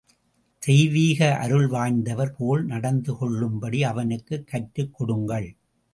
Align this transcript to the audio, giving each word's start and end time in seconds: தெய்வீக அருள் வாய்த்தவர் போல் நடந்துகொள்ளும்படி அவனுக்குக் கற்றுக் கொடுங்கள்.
தெய்வீக 0.59 1.35
அருள் 1.35 1.67
வாய்த்தவர் 1.67 2.33
போல் 2.37 2.67
நடந்துகொள்ளும்படி 2.67 3.81
அவனுக்குக் 3.81 4.47
கற்றுக் 4.47 4.93
கொடுங்கள். 4.93 5.55